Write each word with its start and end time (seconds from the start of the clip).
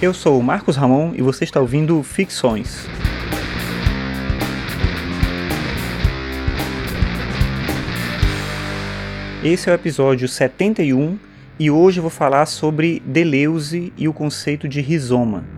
Eu 0.00 0.14
sou 0.14 0.38
o 0.38 0.42
Marcos 0.44 0.76
Ramon 0.76 1.12
e 1.16 1.22
você 1.22 1.42
está 1.42 1.60
ouvindo 1.60 2.00
Ficções. 2.04 2.86
Esse 9.42 9.68
é 9.68 9.72
o 9.72 9.74
episódio 9.74 10.28
71 10.28 11.18
e 11.58 11.68
hoje 11.68 11.98
eu 11.98 12.02
vou 12.02 12.10
falar 12.10 12.46
sobre 12.46 13.02
Deleuze 13.04 13.92
e 13.96 14.06
o 14.06 14.12
conceito 14.12 14.68
de 14.68 14.80
rizoma. 14.80 15.57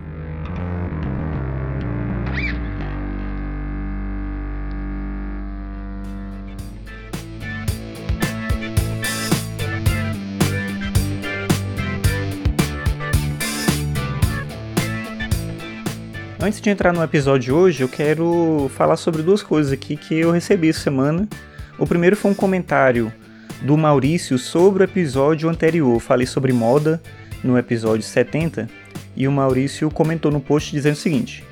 Antes 16.43 16.59
de 16.59 16.71
entrar 16.71 16.91
no 16.91 17.03
episódio 17.03 17.39
de 17.39 17.51
hoje, 17.51 17.83
eu 17.83 17.87
quero 17.87 18.67
falar 18.75 18.97
sobre 18.97 19.21
duas 19.21 19.43
coisas 19.43 19.71
aqui 19.71 19.95
que 19.95 20.15
eu 20.15 20.31
recebi 20.31 20.69
essa 20.69 20.79
semana. 20.79 21.29
O 21.77 21.85
primeiro 21.85 22.15
foi 22.15 22.31
um 22.31 22.33
comentário 22.33 23.13
do 23.61 23.77
Maurício 23.77 24.39
sobre 24.39 24.81
o 24.81 24.85
episódio 24.85 25.47
anterior. 25.47 25.93
Eu 25.93 25.99
falei 25.99 26.25
sobre 26.25 26.51
moda 26.51 26.99
no 27.43 27.59
episódio 27.59 28.01
70 28.01 28.67
e 29.15 29.27
o 29.27 29.31
Maurício 29.31 29.91
comentou 29.91 30.31
no 30.31 30.41
post 30.41 30.71
dizendo 30.71 30.95
o 30.95 30.97
seguinte: 30.97 31.45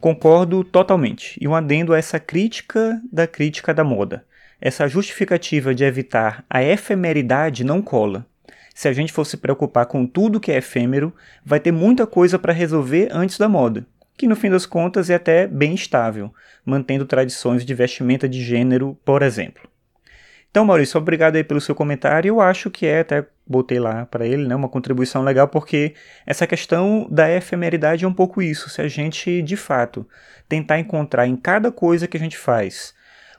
Concordo 0.00 0.64
totalmente. 0.64 1.38
E 1.38 1.46
um 1.46 1.54
adendo 1.54 1.92
a 1.92 1.98
essa 1.98 2.18
crítica 2.18 2.98
da 3.12 3.26
crítica 3.26 3.74
da 3.74 3.84
moda. 3.84 4.24
Essa 4.58 4.88
justificativa 4.88 5.74
de 5.74 5.84
evitar 5.84 6.46
a 6.48 6.62
efemeridade 6.62 7.62
não 7.62 7.82
cola. 7.82 8.24
Se 8.74 8.88
a 8.88 8.92
gente 8.94 9.12
for 9.12 9.26
se 9.26 9.36
preocupar 9.36 9.84
com 9.84 10.06
tudo 10.06 10.40
que 10.40 10.50
é 10.50 10.56
efêmero, 10.56 11.14
vai 11.44 11.60
ter 11.60 11.72
muita 11.72 12.06
coisa 12.06 12.38
para 12.38 12.54
resolver 12.54 13.10
antes 13.12 13.36
da 13.36 13.46
moda 13.46 13.84
que 14.20 14.26
no 14.26 14.36
fim 14.36 14.50
das 14.50 14.66
contas 14.66 15.08
é 15.08 15.14
até 15.14 15.46
bem 15.46 15.72
estável, 15.74 16.30
mantendo 16.62 17.06
tradições 17.06 17.64
de 17.64 17.72
vestimenta 17.72 18.28
de 18.28 18.44
gênero, 18.44 18.94
por 19.02 19.22
exemplo. 19.22 19.66
Então, 20.50 20.62
Maurício, 20.62 21.00
obrigado 21.00 21.36
aí 21.36 21.44
pelo 21.44 21.58
seu 21.58 21.74
comentário. 21.74 22.28
Eu 22.28 22.38
acho 22.38 22.70
que 22.70 22.84
é, 22.84 23.00
até 23.00 23.26
botei 23.46 23.80
lá 23.80 24.04
para 24.04 24.26
ele, 24.26 24.46
né, 24.46 24.54
uma 24.54 24.68
contribuição 24.68 25.22
legal, 25.22 25.48
porque 25.48 25.94
essa 26.26 26.46
questão 26.46 27.08
da 27.10 27.30
efemeridade 27.30 28.04
é 28.04 28.08
um 28.08 28.12
pouco 28.12 28.42
isso. 28.42 28.68
Se 28.68 28.82
a 28.82 28.88
gente, 28.88 29.40
de 29.40 29.56
fato, 29.56 30.06
tentar 30.46 30.78
encontrar 30.78 31.26
em 31.26 31.34
cada 31.34 31.72
coisa 31.72 32.06
que 32.06 32.18
a 32.18 32.20
gente 32.20 32.36
faz 32.36 32.92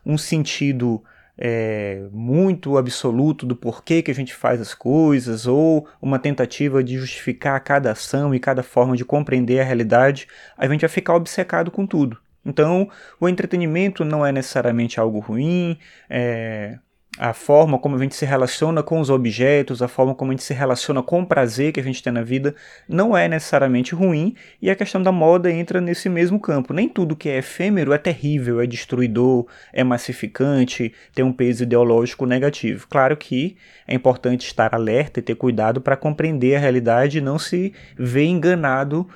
um 0.03 0.17
sentido 0.17 1.03
é, 1.43 2.07
muito 2.11 2.77
absoluto 2.77 3.47
do 3.47 3.55
porquê 3.55 4.03
que 4.03 4.11
a 4.11 4.13
gente 4.13 4.31
faz 4.31 4.61
as 4.61 4.75
coisas, 4.75 5.47
ou 5.47 5.87
uma 5.99 6.19
tentativa 6.19 6.83
de 6.83 6.99
justificar 6.99 7.59
cada 7.61 7.91
ação 7.91 8.35
e 8.35 8.39
cada 8.39 8.61
forma 8.61 8.95
de 8.95 9.03
compreender 9.03 9.59
a 9.59 9.63
realidade, 9.63 10.27
a 10.55 10.67
gente 10.67 10.81
vai 10.81 10.89
ficar 10.89 11.15
obcecado 11.15 11.71
com 11.71 11.87
tudo. 11.87 12.19
Então, 12.45 12.87
o 13.19 13.27
entretenimento 13.27 14.05
não 14.05 14.23
é 14.23 14.31
necessariamente 14.31 14.99
algo 14.99 15.17
ruim, 15.17 15.79
é, 16.07 16.77
a 17.21 17.33
forma 17.33 17.77
como 17.77 17.95
a 17.95 17.99
gente 17.99 18.15
se 18.15 18.25
relaciona 18.25 18.81
com 18.81 18.99
os 18.99 19.11
objetos, 19.11 19.83
a 19.83 19.87
forma 19.87 20.15
como 20.15 20.31
a 20.31 20.33
gente 20.33 20.43
se 20.43 20.55
relaciona 20.55 21.03
com 21.03 21.21
o 21.21 21.25
prazer 21.25 21.71
que 21.71 21.79
a 21.79 21.83
gente 21.83 22.01
tem 22.01 22.11
na 22.11 22.23
vida, 22.23 22.55
não 22.89 23.15
é 23.15 23.27
necessariamente 23.27 23.93
ruim, 23.93 24.33
e 24.59 24.71
a 24.71 24.75
questão 24.75 25.03
da 25.03 25.11
moda 25.11 25.51
entra 25.51 25.79
nesse 25.79 26.09
mesmo 26.09 26.39
campo. 26.39 26.73
Nem 26.73 26.89
tudo 26.89 27.15
que 27.15 27.29
é 27.29 27.37
efêmero 27.37 27.93
é 27.93 27.99
terrível, 27.99 28.59
é 28.59 28.65
destruidor, 28.65 29.45
é 29.71 29.83
massificante, 29.83 30.91
tem 31.13 31.23
um 31.23 31.31
peso 31.31 31.61
ideológico 31.61 32.25
negativo. 32.25 32.87
Claro 32.89 33.15
que 33.15 33.55
é 33.87 33.93
importante 33.93 34.47
estar 34.47 34.73
alerta 34.73 35.19
e 35.19 35.21
ter 35.21 35.35
cuidado 35.35 35.79
para 35.79 35.95
compreender 35.95 36.55
a 36.55 36.59
realidade 36.59 37.19
e 37.19 37.21
não 37.21 37.37
se 37.37 37.71
ver 37.95 38.25
enganado 38.25 39.07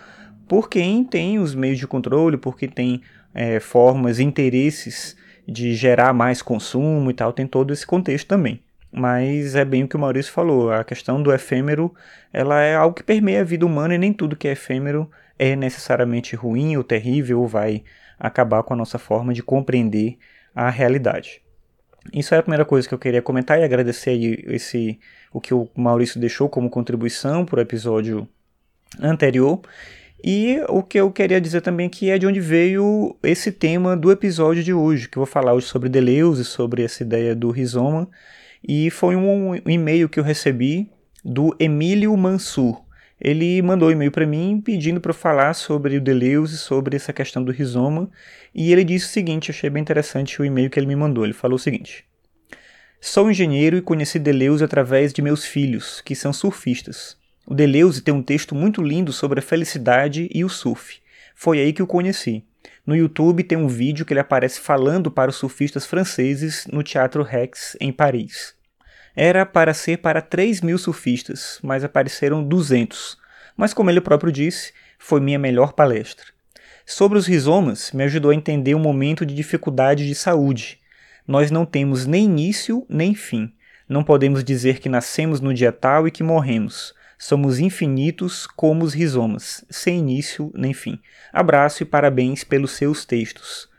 por 0.47 0.69
quem 0.69 1.03
tem 1.03 1.39
os 1.39 1.55
meios 1.55 1.79
de 1.79 1.87
controle, 1.87 2.37
por 2.37 2.55
quem 2.55 2.69
tem 2.69 3.01
é, 3.33 3.59
formas, 3.59 4.19
interesses 4.19 5.17
de 5.47 5.75
gerar 5.75 6.13
mais 6.13 6.41
consumo 6.41 7.09
e 7.09 7.13
tal, 7.13 7.33
tem 7.33 7.47
todo 7.47 7.71
esse 7.73 7.85
contexto 7.85 8.27
também. 8.27 8.61
Mas 8.91 9.55
é 9.55 9.65
bem 9.65 9.83
o 9.83 9.87
que 9.87 9.95
o 9.95 9.99
Maurício 9.99 10.31
falou, 10.31 10.71
a 10.71 10.83
questão 10.83 11.21
do 11.21 11.33
efêmero, 11.33 11.93
ela 12.31 12.61
é 12.61 12.75
algo 12.75 12.95
que 12.95 13.03
permeia 13.03 13.41
a 13.41 13.43
vida 13.43 13.65
humana 13.65 13.95
e 13.95 13.97
nem 13.97 14.13
tudo 14.13 14.35
que 14.35 14.47
é 14.47 14.51
efêmero 14.51 15.09
é 15.37 15.55
necessariamente 15.55 16.35
ruim 16.35 16.77
ou 16.77 16.83
terrível 16.83 17.41
ou 17.41 17.47
vai 17.47 17.83
acabar 18.17 18.63
com 18.63 18.73
a 18.73 18.77
nossa 18.77 18.97
forma 18.97 19.33
de 19.33 19.43
compreender 19.43 20.17
a 20.53 20.69
realidade. 20.69 21.41
Isso 22.13 22.33
é 22.33 22.37
a 22.37 22.41
primeira 22.41 22.63
coisa 22.63 22.87
que 22.87 22.93
eu 22.93 22.99
queria 22.99 23.21
comentar 23.21 23.59
e 23.59 23.63
agradecer 23.63 24.13
esse, 24.47 24.99
o 25.33 25.41
que 25.41 25.53
o 25.53 25.67
Maurício 25.75 26.19
deixou 26.19 26.47
como 26.47 26.69
contribuição 26.69 27.45
para 27.45 27.59
o 27.59 27.61
episódio 27.61 28.27
anterior. 29.01 29.61
E 30.27 30.59
o 30.69 30.81
que 30.81 30.99
eu 30.99 31.11
queria 31.11 31.39
dizer 31.39 31.61
também 31.61 31.87
que 31.87 32.09
é 32.09 32.17
de 32.17 32.25
onde 32.25 32.39
veio 32.39 33.15
esse 33.21 33.51
tema 33.51 33.95
do 33.95 34.11
episódio 34.11 34.63
de 34.63 34.73
hoje, 34.73 35.07
que 35.07 35.19
eu 35.19 35.23
vou 35.23 35.31
falar 35.31 35.53
hoje 35.53 35.67
sobre 35.67 35.87
Deleuze, 35.87 36.43
sobre 36.43 36.83
essa 36.83 37.03
ideia 37.03 37.35
do 37.35 37.51
rizoma. 37.51 38.09
E 38.67 38.89
foi 38.89 39.15
um, 39.15 39.53
e-mail 39.53 40.09
que 40.09 40.19
eu 40.19 40.23
recebi 40.23 40.89
do 41.23 41.55
Emílio 41.59 42.17
Mansur. 42.17 42.83
Ele 43.21 43.61
mandou 43.61 43.89
um 43.89 43.91
e-mail 43.91 44.11
para 44.11 44.25
mim 44.25 44.59
pedindo 44.65 44.99
para 44.99 45.11
eu 45.11 45.15
falar 45.15 45.53
sobre 45.53 45.97
o 45.97 46.01
Deleuze, 46.01 46.57
sobre 46.57 46.95
essa 46.95 47.13
questão 47.13 47.43
do 47.43 47.51
rizoma. 47.51 48.09
E 48.51 48.71
ele 48.71 48.83
disse 48.83 49.05
o 49.05 49.09
seguinte, 49.09 49.51
achei 49.51 49.69
bem 49.69 49.81
interessante 49.81 50.41
o 50.41 50.45
e-mail 50.45 50.71
que 50.71 50.79
ele 50.79 50.87
me 50.87 50.95
mandou. 50.95 51.23
Ele 51.23 51.33
falou 51.33 51.57
o 51.57 51.59
seguinte: 51.59 52.03
Sou 52.99 53.29
engenheiro 53.29 53.77
e 53.77 53.81
conheci 53.81 54.17
Deleuze 54.17 54.63
através 54.63 55.13
de 55.13 55.21
meus 55.21 55.45
filhos, 55.45 56.01
que 56.01 56.15
são 56.15 56.33
surfistas. 56.33 57.15
O 57.47 57.53
Deleuze 57.53 58.01
tem 58.01 58.11
um 58.11 58.23
texto 58.23 58.55
muito 58.55 58.81
lindo 58.81 59.13
sobre 59.13 59.39
a 59.39 59.43
felicidade 59.43 60.27
e 60.33 60.43
o 60.43 60.49
surf. 60.49 60.99
Foi 61.35 61.59
aí 61.59 61.71
que 61.71 61.83
o 61.83 61.87
conheci. 61.87 62.43
No 62.83 62.95
YouTube 62.95 63.43
tem 63.43 63.55
um 63.55 63.67
vídeo 63.67 64.03
que 64.03 64.13
ele 64.13 64.19
aparece 64.19 64.59
falando 64.59 65.11
para 65.11 65.29
os 65.29 65.35
surfistas 65.35 65.85
franceses 65.85 66.65
no 66.71 66.81
Teatro 66.81 67.21
Rex, 67.21 67.77
em 67.79 67.91
Paris. 67.91 68.55
Era 69.15 69.45
para 69.45 69.75
ser 69.75 69.97
para 69.97 70.21
3 70.21 70.61
mil 70.61 70.77
surfistas, 70.79 71.59
mas 71.61 71.83
apareceram 71.83 72.43
200. 72.43 73.15
Mas, 73.55 73.73
como 73.73 73.91
ele 73.91 74.01
próprio 74.01 74.31
disse, 74.31 74.73
foi 74.97 75.21
minha 75.21 75.37
melhor 75.37 75.73
palestra. 75.73 76.25
Sobre 76.83 77.17
os 77.17 77.27
rizomas, 77.27 77.91
me 77.91 78.03
ajudou 78.03 78.31
a 78.31 78.35
entender 78.35 78.73
um 78.73 78.79
momento 78.79 79.25
de 79.25 79.35
dificuldade 79.35 80.07
de 80.07 80.15
saúde. 80.15 80.79
Nós 81.27 81.51
não 81.51 81.65
temos 81.65 82.07
nem 82.07 82.25
início 82.25 82.85
nem 82.89 83.13
fim. 83.13 83.53
Não 83.87 84.03
podemos 84.03 84.43
dizer 84.43 84.79
que 84.79 84.89
nascemos 84.89 85.39
no 85.39 85.53
dia 85.53 85.71
tal 85.71 86.07
e 86.07 86.11
que 86.11 86.23
morremos. 86.23 86.93
Somos 87.17 87.59
infinitos 87.59 88.45
como 88.45 88.83
os 88.83 88.93
rizomas, 88.93 89.63
sem 89.69 89.99
início 89.99 90.51
nem 90.53 90.73
fim. 90.73 90.99
Abraço 91.31 91.83
e 91.83 91.85
parabéns 91.85 92.43
pelos 92.43 92.71
seus 92.71 93.05
textos. 93.05 93.69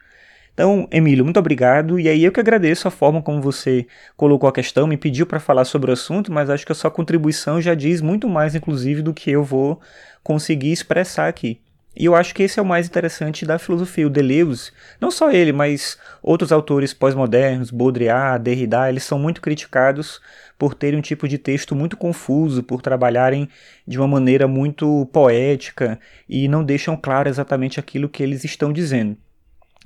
Então, 0.54 0.88
Emílio, 0.90 1.22
muito 1.22 1.38
obrigado. 1.38 2.00
E 2.00 2.08
aí 2.08 2.24
eu 2.24 2.32
que 2.32 2.40
agradeço 2.40 2.88
a 2.88 2.90
forma 2.90 3.20
como 3.20 3.42
você 3.42 3.86
colocou 4.16 4.48
a 4.48 4.52
questão, 4.52 4.86
me 4.86 4.96
pediu 4.96 5.26
para 5.26 5.38
falar 5.38 5.66
sobre 5.66 5.90
o 5.90 5.92
assunto, 5.92 6.32
mas 6.32 6.48
acho 6.48 6.64
que 6.64 6.72
a 6.72 6.74
sua 6.74 6.90
contribuição 6.90 7.60
já 7.60 7.74
diz 7.74 8.00
muito 8.00 8.26
mais, 8.26 8.54
inclusive, 8.54 9.02
do 9.02 9.12
que 9.12 9.30
eu 9.30 9.44
vou 9.44 9.78
conseguir 10.24 10.72
expressar 10.72 11.28
aqui. 11.28 11.60
E 11.96 12.04
eu 12.04 12.14
acho 12.14 12.34
que 12.34 12.42
esse 12.42 12.58
é 12.58 12.62
o 12.62 12.66
mais 12.66 12.86
interessante 12.86 13.46
da 13.46 13.58
filosofia. 13.58 14.06
O 14.06 14.10
Deleuze, 14.10 14.70
não 15.00 15.10
só 15.10 15.30
ele, 15.30 15.50
mas 15.50 15.96
outros 16.22 16.52
autores 16.52 16.92
pós-modernos, 16.92 17.70
Baudrillard, 17.70 18.44
Derrida, 18.44 18.90
eles 18.90 19.02
são 19.02 19.18
muito 19.18 19.40
criticados 19.40 20.20
por 20.58 20.74
terem 20.74 20.98
um 20.98 21.02
tipo 21.02 21.26
de 21.26 21.38
texto 21.38 21.74
muito 21.74 21.96
confuso, 21.96 22.62
por 22.62 22.82
trabalharem 22.82 23.48
de 23.86 23.98
uma 23.98 24.06
maneira 24.06 24.46
muito 24.46 25.08
poética 25.10 25.98
e 26.28 26.48
não 26.48 26.62
deixam 26.62 26.96
claro 26.96 27.30
exatamente 27.30 27.80
aquilo 27.80 28.10
que 28.10 28.22
eles 28.22 28.44
estão 28.44 28.72
dizendo. 28.72 29.16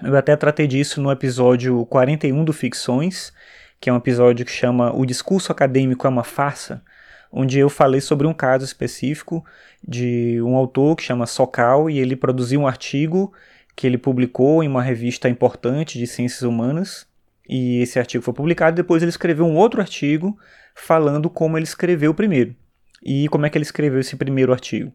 Eu 0.03 0.17
até 0.17 0.35
tratei 0.35 0.67
disso 0.67 1.01
no 1.01 1.13
episódio 1.13 1.87
41 1.87 2.45
do 2.45 2.53
Ficções, 2.53 3.33
que 3.81 3.89
é 3.89 3.93
um 3.93 3.99
episódio 3.99 4.45
que 4.45 4.53
chama 4.53 4.93
O 4.97 5.07
Discurso 5.07 5.53
Acadêmico 5.53 6.07
é 6.07 6.11
uma 6.11 6.25
Farsa, 6.25 6.83
onde 7.31 7.59
eu 7.59 7.69
falei 7.69 8.01
sobre 8.01 8.27
um 8.27 8.33
caso 8.33 8.65
específico 8.65 9.45
de 9.87 10.41
um 10.43 10.57
autor 10.57 10.97
que 10.97 11.03
chama 11.03 11.27
Sokal 11.27 11.89
e 11.89 11.99
ele 11.99 12.17
produziu 12.17 12.61
um 12.61 12.67
artigo 12.67 13.33
que 13.75 13.87
ele 13.87 13.99
publicou 13.99 14.63
em 14.63 14.69
uma 14.69 14.83
revista 14.83 15.29
importante 15.29 15.99
de 15.99 16.07
ciências 16.07 16.43
humanas 16.43 17.07
e 17.49 17.81
esse 17.81 17.99
artigo 17.99 18.23
foi 18.23 18.35
publicado. 18.35 18.77
Depois 18.77 19.03
ele 19.03 19.11
escreveu 19.11 19.47
um 19.47 19.57
outro 19.57 19.81
artigo 19.81 20.39
falando 20.75 21.29
como 21.31 21.57
ele 21.57 21.65
escreveu 21.65 22.11
o 22.11 22.15
primeiro 22.15 22.55
e 23.03 23.29
como 23.29 23.47
é 23.47 23.51
que 23.51 23.57
ele 23.57 23.65
escreveu 23.65 24.01
esse 24.01 24.17
primeiro 24.17 24.53
artigo. 24.53 24.93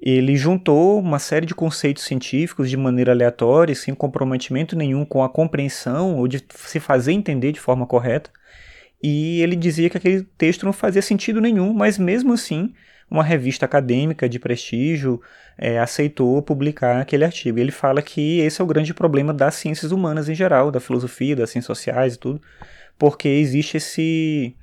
Ele 0.00 0.34
juntou 0.34 0.98
uma 0.98 1.18
série 1.18 1.44
de 1.44 1.54
conceitos 1.54 2.04
científicos 2.04 2.70
de 2.70 2.76
maneira 2.76 3.12
aleatória, 3.12 3.74
sem 3.74 3.94
comprometimento 3.94 4.74
nenhum 4.74 5.04
com 5.04 5.22
a 5.22 5.28
compreensão 5.28 6.16
ou 6.16 6.26
de 6.26 6.42
se 6.54 6.80
fazer 6.80 7.12
entender 7.12 7.52
de 7.52 7.60
forma 7.60 7.86
correta. 7.86 8.30
E 9.02 9.42
ele 9.42 9.56
dizia 9.56 9.90
que 9.90 9.98
aquele 9.98 10.22
texto 10.38 10.64
não 10.64 10.72
fazia 10.72 11.02
sentido 11.02 11.40
nenhum, 11.40 11.74
mas 11.74 11.98
mesmo 11.98 12.32
assim 12.32 12.72
uma 13.10 13.24
revista 13.24 13.64
acadêmica 13.66 14.28
de 14.28 14.38
prestígio 14.38 15.20
é, 15.58 15.78
aceitou 15.78 16.40
publicar 16.40 17.00
aquele 17.00 17.24
artigo. 17.24 17.58
Ele 17.58 17.72
fala 17.72 18.00
que 18.00 18.38
esse 18.38 18.60
é 18.60 18.64
o 18.64 18.66
grande 18.66 18.94
problema 18.94 19.34
das 19.34 19.54
ciências 19.54 19.90
humanas 19.90 20.28
em 20.28 20.34
geral, 20.34 20.70
da 20.70 20.80
filosofia, 20.80 21.34
das 21.34 21.50
ciências 21.50 21.66
sociais 21.66 22.14
e 22.14 22.18
tudo, 22.18 22.40
porque 22.98 23.28
existe 23.28 23.76
esse 23.76 24.54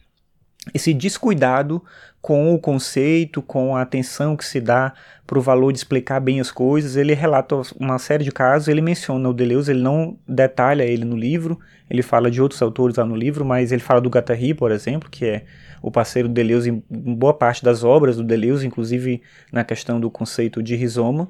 esse 0.74 0.94
descuidado 0.94 1.82
com 2.22 2.54
o 2.54 2.60
conceito, 2.60 3.42
com 3.42 3.76
a 3.76 3.82
atenção 3.82 4.36
que 4.36 4.44
se 4.44 4.60
dá 4.60 4.94
para 5.26 5.40
o 5.40 5.42
valor 5.42 5.72
de 5.72 5.78
explicar 5.78 6.20
bem 6.20 6.42
as 6.42 6.52
coisas. 6.52 6.98
Ele 6.98 7.14
relata 7.14 7.56
uma 7.80 7.98
série 7.98 8.26
de 8.26 8.32
casos, 8.32 8.68
ele 8.68 8.82
menciona 8.82 9.30
o 9.30 9.34
Deleuze, 9.34 9.72
ele 9.72 9.82
não 9.82 10.18
detalha 10.28 10.84
ele 10.84 11.06
no 11.06 11.16
livro, 11.16 11.58
ele 11.90 12.02
fala 12.02 12.30
de 12.30 12.42
outros 12.42 12.62
autores 12.62 12.98
lá 12.98 13.06
no 13.06 13.16
livro, 13.16 13.46
mas 13.46 13.72
ele 13.72 13.82
fala 13.82 14.02
do 14.02 14.10
Guattari, 14.10 14.54
por 14.54 14.72
exemplo, 14.72 15.10
que 15.10 15.26
é 15.26 15.46
o 15.88 15.92
parceiro 15.92 16.28
do 16.28 16.34
Deleuze 16.34 16.70
em 16.70 17.16
boa 17.16 17.34
parte 17.34 17.64
das 17.64 17.84
obras 17.84 18.18
do 18.18 18.24
Deleuze, 18.24 18.68
inclusive 18.68 19.22
na 19.52 19.64
questão 19.64 20.00
do 20.00 20.12
conceito 20.12 20.62
de 20.62 20.76
rizoma. 20.76 21.30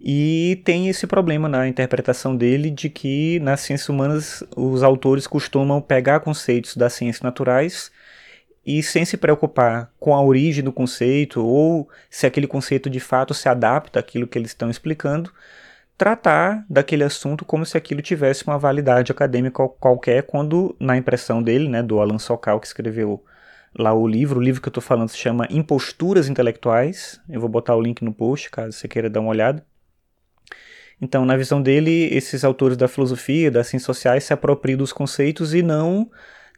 E 0.00 0.60
tem 0.64 0.88
esse 0.88 1.06
problema 1.06 1.48
na 1.48 1.68
interpretação 1.68 2.34
dele 2.34 2.70
de 2.70 2.88
que 2.88 3.38
nas 3.40 3.60
ciências 3.60 3.88
humanas 3.88 4.44
os 4.56 4.82
autores 4.82 5.26
costumam 5.26 5.80
pegar 5.80 6.20
conceitos 6.20 6.76
das 6.76 6.94
ciências 6.94 7.22
naturais 7.22 7.90
e 8.66 8.82
sem 8.82 9.04
se 9.04 9.16
preocupar 9.16 9.90
com 10.00 10.14
a 10.14 10.22
origem 10.22 10.64
do 10.64 10.72
conceito 10.72 11.44
ou 11.44 11.88
se 12.10 12.26
aquele 12.26 12.46
conceito 12.46 12.88
de 12.88 13.00
fato 13.00 13.34
se 13.34 13.48
adapta 13.48 14.00
àquilo 14.00 14.26
que 14.26 14.38
eles 14.38 14.50
estão 14.50 14.70
explicando, 14.70 15.30
tratar 15.96 16.64
daquele 16.68 17.04
assunto 17.04 17.44
como 17.44 17.66
se 17.66 17.76
aquilo 17.76 18.00
tivesse 18.00 18.46
uma 18.46 18.58
validade 18.58 19.12
acadêmica 19.12 19.68
qualquer, 19.68 20.22
quando 20.22 20.74
na 20.80 20.96
impressão 20.96 21.42
dele, 21.42 21.68
né, 21.68 21.82
do 21.82 22.00
Alan 22.00 22.18
Sokal, 22.18 22.58
que 22.58 22.66
escreveu 22.66 23.22
lá 23.78 23.92
o 23.92 24.06
livro, 24.06 24.38
o 24.38 24.42
livro 24.42 24.60
que 24.60 24.68
eu 24.68 24.70
estou 24.70 24.82
falando 24.82 25.08
se 25.08 25.18
chama 25.18 25.46
Imposturas 25.50 26.28
Intelectuais, 26.28 27.20
eu 27.28 27.40
vou 27.40 27.48
botar 27.48 27.74
o 27.74 27.80
link 27.80 28.02
no 28.02 28.12
post, 28.12 28.50
caso 28.50 28.72
você 28.72 28.88
queira 28.88 29.10
dar 29.10 29.20
uma 29.20 29.30
olhada. 29.30 29.64
Então, 31.00 31.24
na 31.24 31.36
visão 31.36 31.60
dele, 31.60 32.08
esses 32.12 32.44
autores 32.44 32.76
da 32.76 32.88
filosofia, 32.88 33.50
das 33.50 33.66
ciências 33.66 33.86
sociais 33.86 34.24
se 34.24 34.32
apropriam 34.32 34.78
dos 34.78 34.92
conceitos 34.92 35.52
e 35.52 35.62
não 35.62 36.10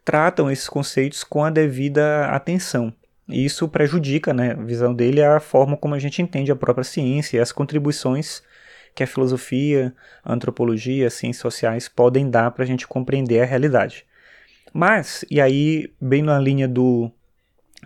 tratam 0.04 0.50
esses 0.50 0.68
conceitos 0.68 1.24
com 1.24 1.42
a 1.42 1.50
devida 1.50 2.26
atenção. 2.26 2.92
E 3.28 3.44
isso 3.44 3.68
prejudica, 3.68 4.32
né, 4.32 4.52
a 4.52 4.62
visão 4.62 4.94
dele, 4.94 5.22
a 5.22 5.40
forma 5.40 5.76
como 5.76 5.94
a 5.94 5.98
gente 5.98 6.22
entende 6.22 6.52
a 6.52 6.56
própria 6.56 6.84
ciência 6.84 7.36
e 7.38 7.40
as 7.40 7.50
contribuições 7.50 8.42
que 8.94 9.02
a 9.02 9.06
filosofia, 9.06 9.92
a 10.24 10.32
antropologia, 10.32 11.08
as 11.08 11.14
ciências 11.14 11.42
sociais 11.42 11.88
podem 11.88 12.30
dar 12.30 12.50
para 12.52 12.62
a 12.62 12.66
gente 12.66 12.86
compreender 12.86 13.40
a 13.40 13.44
realidade. 13.44 14.05
Mas, 14.76 15.24
e 15.30 15.40
aí, 15.40 15.90
bem 15.98 16.20
na 16.20 16.38
linha 16.38 16.68
do, 16.68 17.10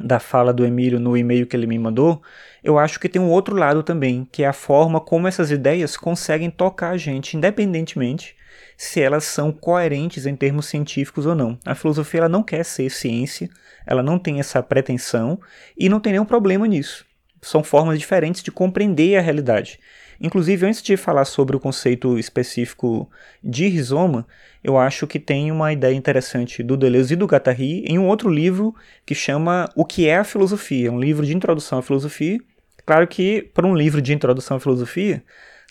da 0.00 0.19
fala 0.19 0.52
do 0.52 0.66
Emílio 0.66 0.98
no 0.98 1.16
e-mail 1.16 1.46
que 1.46 1.54
ele 1.54 1.69
me 1.69 1.78
mandou, 1.78 2.20
eu 2.64 2.81
acho 2.81 2.98
que 2.98 3.08
tem 3.08 3.22
um 3.22 3.31
outro 3.31 3.54
lado 3.54 3.84
também, 3.84 4.26
que 4.32 4.42
é 4.42 4.48
a 4.48 4.52
forma 4.52 5.00
como 5.00 5.28
essas 5.28 5.52
ideias 5.52 5.96
conseguem 5.96 6.50
tocar 6.50 6.90
a 6.90 6.96
gente, 6.96 7.37
independentemente 7.37 8.34
se 8.76 9.00
elas 9.00 9.22
são 9.22 9.52
coerentes 9.52 10.26
em 10.26 10.34
termos 10.34 10.66
científicos 10.66 11.26
ou 11.26 11.34
não. 11.37 11.56
A 11.64 11.76
filosofia 11.76 12.20
ela 12.20 12.28
não 12.28 12.42
quer 12.42 12.64
ser 12.64 12.90
ciência, 12.90 13.48
ela 13.87 14.02
não 14.02 14.19
tem 14.19 14.40
essa 14.40 14.60
pretensão 14.60 15.38
e 15.78 15.88
não 15.88 16.00
tem 16.00 16.14
nenhum 16.14 16.25
problema 16.25 16.66
nisso. 16.66 17.06
São 17.40 17.62
formas 17.62 18.00
diferentes 18.00 18.42
de 18.42 18.50
compreender 18.50 19.16
a 19.16 19.20
realidade. 19.20 19.78
Inclusive, 20.20 20.67
antes 20.67 20.82
de 20.82 20.99
falar 20.99 21.25
sobre 21.25 21.56
o 21.56 21.61
conceito 21.61 22.19
específico 22.19 23.11
de 23.43 23.67
rizoma, 23.69 24.26
eu 24.62 24.76
acho 24.76 25.06
que 25.06 25.19
tem 25.19 25.50
uma 25.50 25.72
ideia 25.72 25.94
interessante 25.94 26.62
do 26.62 26.76
Deleuze 26.76 27.14
e 27.14 27.17
do 27.17 27.25
Guattari 27.25 27.84
em 27.87 27.99
um 27.99 28.06
outro 28.06 28.28
livro 28.28 28.75
que 29.06 29.14
chama 29.14 29.70
O 29.75 29.84
que 29.84 30.06
é 30.06 30.19
a 30.19 30.25
filosofia, 30.25 30.93
um 30.93 31.00
livro 31.00 31.25
de 31.25 31.34
introdução 31.34 31.78
à 31.78 31.82
filosofia. 31.82 32.38
Claro 32.84 33.06
que 33.08 33.40
para 33.55 33.67
um 33.67 33.75
livro 33.75 34.02
de 34.02 34.12
introdução 34.12 34.58
à 34.58 34.61
filosofia, 34.61 35.22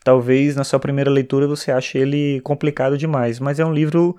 talvez 0.04 0.56
na 0.56 0.64
sua 0.64 0.80
primeira 0.80 1.12
leitura 1.12 1.48
você 1.48 1.72
ache 1.72 2.00
ele 2.00 2.42
complicado 2.42 2.98
demais, 2.98 3.40
mas 3.40 3.60
é 3.60 3.66
um 3.66 3.74
livro 3.74 4.18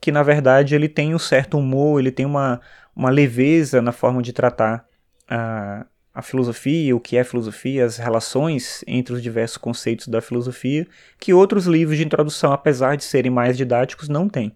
que 0.00 0.10
na 0.10 0.24
verdade 0.24 0.74
ele 0.74 0.88
tem 0.88 1.14
um 1.14 1.18
certo 1.20 1.56
humor, 1.56 2.00
ele 2.00 2.10
tem 2.10 2.26
uma, 2.26 2.60
uma 2.96 3.10
leveza 3.10 3.80
na 3.80 3.92
forma 3.92 4.20
de 4.22 4.32
tratar 4.32 4.84
a, 5.28 5.86
a 6.18 6.22
filosofia, 6.22 6.96
o 6.96 6.98
que 6.98 7.16
é 7.16 7.22
filosofia, 7.22 7.84
as 7.84 7.96
relações 7.96 8.82
entre 8.88 9.14
os 9.14 9.22
diversos 9.22 9.56
conceitos 9.56 10.08
da 10.08 10.20
filosofia, 10.20 10.84
que 11.16 11.32
outros 11.32 11.64
livros 11.66 11.96
de 11.96 12.04
introdução, 12.04 12.52
apesar 12.52 12.96
de 12.96 13.04
serem 13.04 13.30
mais 13.30 13.56
didáticos, 13.56 14.08
não 14.08 14.28
têm. 14.28 14.52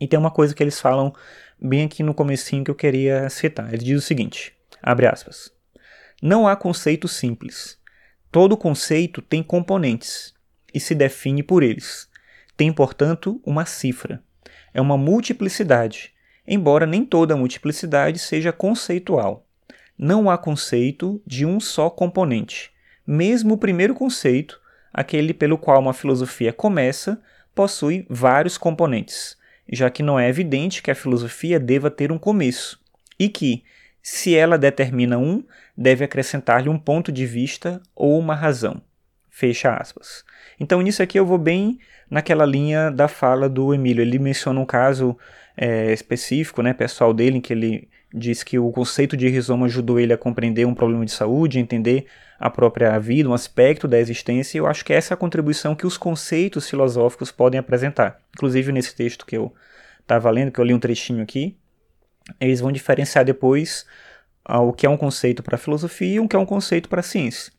E 0.00 0.08
tem 0.08 0.18
uma 0.18 0.30
coisa 0.30 0.54
que 0.54 0.62
eles 0.62 0.80
falam 0.80 1.12
bem 1.60 1.84
aqui 1.84 2.02
no 2.02 2.14
comecinho 2.14 2.64
que 2.64 2.70
eu 2.70 2.74
queria 2.74 3.28
citar. 3.28 3.68
Ele 3.74 3.84
diz 3.84 3.98
o 4.02 4.06
seguinte, 4.06 4.54
abre 4.82 5.06
aspas, 5.06 5.52
Não 6.22 6.48
há 6.48 6.56
conceito 6.56 7.06
simples. 7.06 7.78
Todo 8.32 8.56
conceito 8.56 9.20
tem 9.20 9.42
componentes 9.42 10.32
e 10.72 10.80
se 10.80 10.94
define 10.94 11.42
por 11.42 11.62
eles. 11.62 12.08
Tem, 12.56 12.72
portanto, 12.72 13.38
uma 13.44 13.66
cifra. 13.66 14.22
É 14.72 14.80
uma 14.80 14.96
multiplicidade, 14.96 16.14
embora 16.48 16.86
nem 16.86 17.04
toda 17.04 17.36
multiplicidade 17.36 18.18
seja 18.18 18.50
conceitual. 18.50 19.46
Não 20.02 20.30
há 20.30 20.38
conceito 20.38 21.20
de 21.26 21.44
um 21.44 21.60
só 21.60 21.90
componente. 21.90 22.70
Mesmo 23.06 23.52
o 23.52 23.58
primeiro 23.58 23.92
conceito, 23.92 24.58
aquele 24.90 25.34
pelo 25.34 25.58
qual 25.58 25.78
uma 25.78 25.92
filosofia 25.92 26.54
começa, 26.54 27.20
possui 27.54 28.06
vários 28.08 28.56
componentes, 28.56 29.36
já 29.70 29.90
que 29.90 30.02
não 30.02 30.18
é 30.18 30.26
evidente 30.26 30.82
que 30.82 30.90
a 30.90 30.94
filosofia 30.94 31.60
deva 31.60 31.90
ter 31.90 32.10
um 32.10 32.16
começo, 32.16 32.80
e 33.18 33.28
que, 33.28 33.62
se 34.02 34.34
ela 34.34 34.56
determina 34.56 35.18
um, 35.18 35.44
deve 35.76 36.02
acrescentar-lhe 36.02 36.70
um 36.70 36.78
ponto 36.78 37.12
de 37.12 37.26
vista 37.26 37.82
ou 37.94 38.18
uma 38.18 38.34
razão. 38.34 38.80
Fecha 39.28 39.74
aspas. 39.74 40.24
Então, 40.58 40.80
nisso 40.80 41.02
aqui 41.02 41.18
eu 41.18 41.26
vou 41.26 41.36
bem 41.36 41.78
naquela 42.08 42.46
linha 42.46 42.90
da 42.90 43.06
fala 43.06 43.50
do 43.50 43.74
Emílio. 43.74 44.00
Ele 44.00 44.18
menciona 44.18 44.58
um 44.60 44.64
caso 44.64 45.14
é, 45.54 45.92
específico, 45.92 46.62
né, 46.62 46.72
pessoal 46.72 47.12
dele, 47.12 47.36
em 47.36 47.40
que 47.42 47.52
ele 47.52 47.90
diz 48.12 48.42
que 48.42 48.58
o 48.58 48.70
conceito 48.70 49.16
de 49.16 49.28
rizoma 49.28 49.66
ajudou 49.66 50.00
ele 50.00 50.12
a 50.12 50.18
compreender 50.18 50.66
um 50.66 50.74
problema 50.74 51.04
de 51.04 51.12
saúde, 51.12 51.58
entender 51.58 52.06
a 52.38 52.50
própria 52.50 52.98
vida, 52.98 53.28
um 53.28 53.34
aspecto 53.34 53.86
da 53.86 53.98
existência, 53.98 54.56
e 54.56 54.60
eu 54.60 54.66
acho 54.66 54.84
que 54.84 54.92
essa 54.92 55.12
é 55.12 55.14
a 55.14 55.18
contribuição 55.18 55.74
que 55.74 55.86
os 55.86 55.96
conceitos 55.96 56.68
filosóficos 56.68 57.30
podem 57.30 57.60
apresentar. 57.60 58.18
Inclusive, 58.34 58.72
nesse 58.72 58.94
texto 58.94 59.26
que 59.26 59.36
eu 59.36 59.54
estava 60.00 60.30
lendo, 60.30 60.50
que 60.50 60.58
eu 60.58 60.64
li 60.64 60.74
um 60.74 60.78
trechinho 60.78 61.22
aqui, 61.22 61.56
eles 62.40 62.60
vão 62.60 62.72
diferenciar 62.72 63.24
depois 63.24 63.86
o 64.48 64.72
que 64.72 64.86
é 64.86 64.88
um 64.88 64.96
conceito 64.96 65.42
para 65.42 65.54
a 65.54 65.58
filosofia 65.58 66.14
e 66.14 66.20
o 66.20 66.26
que 66.26 66.34
é 66.34 66.38
um 66.38 66.46
conceito 66.46 66.88
para 66.88 67.00
a 67.00 67.04
ciência. 67.04 67.52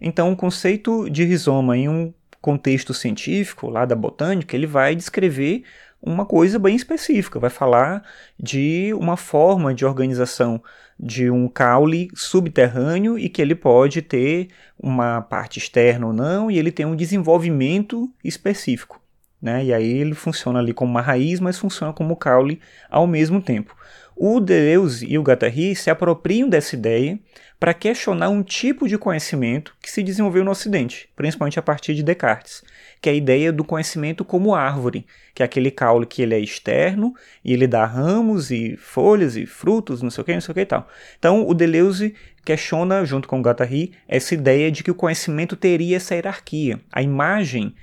Então, 0.00 0.32
o 0.32 0.36
conceito 0.36 1.10
de 1.10 1.24
rizoma 1.24 1.76
em 1.76 1.88
um 1.88 2.14
contexto 2.40 2.94
científico, 2.94 3.68
lá 3.68 3.84
da 3.84 3.96
botânica, 3.96 4.54
ele 4.54 4.66
vai 4.66 4.94
descrever 4.94 5.64
uma 6.00 6.24
coisa 6.24 6.58
bem 6.58 6.76
específica, 6.76 7.38
vai 7.38 7.50
falar 7.50 8.02
de 8.38 8.92
uma 8.94 9.16
forma 9.16 9.74
de 9.74 9.84
organização 9.84 10.62
de 10.98 11.30
um 11.30 11.48
caule 11.48 12.10
subterrâneo 12.14 13.18
e 13.18 13.28
que 13.28 13.42
ele 13.42 13.54
pode 13.54 14.02
ter 14.02 14.48
uma 14.78 15.20
parte 15.20 15.58
externa 15.58 16.06
ou 16.06 16.12
não, 16.12 16.50
e 16.50 16.58
ele 16.58 16.72
tem 16.72 16.86
um 16.86 16.96
desenvolvimento 16.96 18.08
específico. 18.24 19.00
Né? 19.40 19.66
E 19.66 19.72
aí 19.72 19.98
ele 19.98 20.14
funciona 20.14 20.58
ali 20.58 20.72
como 20.72 20.90
uma 20.90 21.00
raiz, 21.00 21.38
mas 21.38 21.58
funciona 21.58 21.92
como 21.92 22.16
caule 22.16 22.60
ao 22.90 23.06
mesmo 23.06 23.40
tempo. 23.40 23.76
O 24.16 24.40
Deleuze 24.40 25.06
e 25.08 25.16
o 25.16 25.22
Guattari 25.22 25.76
se 25.76 25.90
apropriam 25.90 26.48
dessa 26.48 26.74
ideia 26.74 27.18
para 27.60 27.74
questionar 27.74 28.28
um 28.28 28.42
tipo 28.42 28.88
de 28.88 28.98
conhecimento 28.98 29.76
que 29.80 29.90
se 29.90 30.02
desenvolveu 30.02 30.44
no 30.44 30.50
Ocidente, 30.50 31.08
principalmente 31.14 31.58
a 31.58 31.62
partir 31.62 31.94
de 31.94 32.02
Descartes, 32.02 32.64
que 33.00 33.08
é 33.08 33.12
a 33.12 33.14
ideia 33.14 33.52
do 33.52 33.64
conhecimento 33.64 34.24
como 34.24 34.54
árvore, 34.54 35.06
que 35.34 35.42
é 35.42 35.46
aquele 35.46 35.70
caule 35.70 36.06
que 36.06 36.22
ele 36.22 36.34
é 36.34 36.40
externo 36.40 37.14
e 37.44 37.52
ele 37.52 37.66
dá 37.66 37.84
ramos 37.84 38.50
e 38.50 38.76
folhas 38.76 39.36
e 39.36 39.46
frutos, 39.46 40.02
não 40.02 40.10
sei 40.10 40.22
o 40.22 40.24
que, 40.24 40.34
não 40.34 40.40
sei 40.40 40.52
o 40.52 40.54
que 40.54 40.60
e 40.60 40.66
tal. 40.66 40.88
Então 41.18 41.46
o 41.46 41.54
Deleuze 41.54 42.14
questiona, 42.44 43.04
junto 43.04 43.28
com 43.28 43.38
o 43.38 43.42
Guattari, 43.42 43.92
essa 44.08 44.34
ideia 44.34 44.70
de 44.70 44.82
que 44.82 44.90
o 44.90 44.94
conhecimento 44.94 45.54
teria 45.54 45.96
essa 45.96 46.14
hierarquia. 46.14 46.80
A 46.90 47.02
imagem 47.02 47.74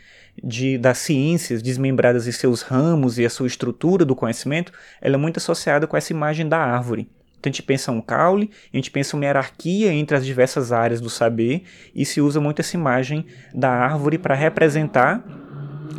de, 0.43 0.77
das 0.77 0.97
ciências 0.97 1.61
desmembradas 1.61 2.27
em 2.27 2.31
seus 2.31 2.61
ramos 2.61 3.17
e 3.17 3.25
a 3.25 3.29
sua 3.29 3.47
estrutura 3.47 4.03
do 4.03 4.15
conhecimento, 4.15 4.71
ela 5.01 5.15
é 5.15 5.17
muito 5.17 5.37
associada 5.37 5.87
com 5.87 5.95
essa 5.95 6.11
imagem 6.11 6.47
da 6.47 6.57
árvore. 6.57 7.07
Então 7.45 7.51
a 7.51 7.53
gente 7.53 7.61
pensa 7.61 7.91
um 7.91 8.01
caule, 8.01 8.49
a 8.73 8.75
gente 8.75 8.89
pensa 8.89 9.15
uma 9.15 9.23
hierarquia 9.23 9.93
entre 9.93 10.17
as 10.17 10.25
diversas 10.25 10.71
áreas 10.71 10.99
do 10.99 11.11
saber 11.11 11.61
e 11.93 12.03
se 12.03 12.19
usa 12.19 12.41
muito 12.41 12.59
essa 12.59 12.75
imagem 12.75 13.23
da 13.53 13.69
árvore 13.69 14.17
para 14.17 14.33
representar 14.33 15.23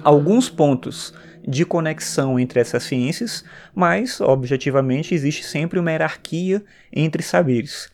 alguns 0.02 0.48
pontos 0.50 1.14
de 1.46 1.64
conexão 1.64 2.40
entre 2.40 2.58
essas 2.58 2.82
ciências, 2.82 3.44
mas 3.72 4.20
objetivamente 4.20 5.14
existe 5.14 5.44
sempre 5.44 5.78
uma 5.78 5.92
hierarquia 5.92 6.64
entre 6.92 7.22
saberes. 7.22 7.88